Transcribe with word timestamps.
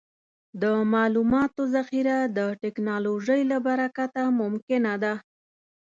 د 0.61 0.63
معلوماتو 0.93 1.61
ذخیره 1.75 2.17
د 2.37 2.39
ټکنالوجۍ 2.61 3.41
له 3.51 3.57
برکته 3.67 4.23
ممکنه 4.41 4.93
ده. 5.03 5.13